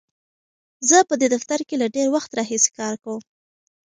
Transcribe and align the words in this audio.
زه 0.89 0.97
په 1.09 1.13
دې 1.19 1.27
دفتر 1.35 1.59
کې 1.67 1.75
له 1.81 1.87
ډېر 1.95 2.07
وخت 2.15 2.31
راهیسې 2.37 2.71
کار 2.79 2.93
کوم. 3.03 3.21